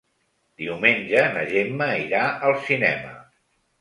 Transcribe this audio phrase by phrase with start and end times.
[0.61, 3.13] Diumenge na Gemma irà al cinema.